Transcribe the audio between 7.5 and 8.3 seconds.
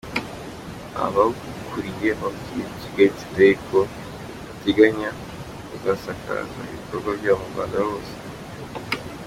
Rwanda hose.